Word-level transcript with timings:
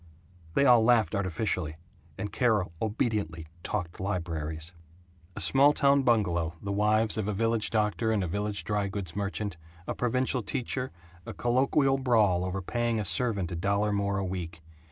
They 0.55 0.65
all 0.65 0.83
laughed 0.83 1.13
artificially, 1.13 1.75
and 2.17 2.31
Carol 2.31 2.71
obediently 2.81 3.45
"talked 3.61 3.99
libraries." 3.99 4.73
A 5.35 5.39
small 5.39 5.73
town 5.73 6.01
bungalow, 6.01 6.55
the 6.59 6.71
wives 6.71 7.19
of 7.19 7.27
a 7.27 7.33
village 7.33 7.69
doctor 7.69 8.11
and 8.11 8.23
a 8.23 8.27
village 8.27 8.63
dry 8.63 8.87
goods 8.87 9.15
merchant, 9.15 9.57
a 9.85 9.93
provincial 9.93 10.41
teacher, 10.41 10.91
a 11.27 11.35
colloquial 11.35 11.99
brawl 11.99 12.43
over 12.43 12.63
paying 12.63 12.99
a 12.99 13.05
servant 13.05 13.51
a 13.51 13.55
dollar 13.55 13.93
more 13.93 14.17
a 14.17 14.25
week. 14.25 14.61